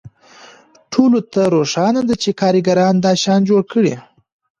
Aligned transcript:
ټولو 0.91 1.19
ته 1.33 1.41
روښانه 1.55 2.01
ده 2.07 2.15
چې 2.23 2.29
کارګرانو 2.41 3.03
دا 3.05 3.11
شیان 3.21 3.41
جوړ 3.49 3.61
کړي 3.73 3.93